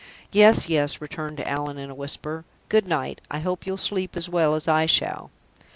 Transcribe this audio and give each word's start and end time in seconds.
"Yes, 0.31 0.67
yes," 0.67 0.99
returned 0.99 1.47
Allan, 1.47 1.77
in 1.77 1.91
a 1.91 1.93
whisper. 1.93 2.43
"Good 2.69 2.87
night; 2.87 3.21
I 3.29 3.37
hope 3.37 3.67
you'll 3.67 3.77
sleep 3.77 4.17
as 4.17 4.27
well 4.27 4.55
as 4.55 4.67
I 4.67 4.87
shall." 4.87 5.29